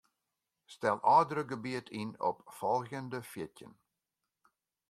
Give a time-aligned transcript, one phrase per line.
[0.73, 3.73] Stel ôfdrukgebiet yn op folgjende fjirtjin.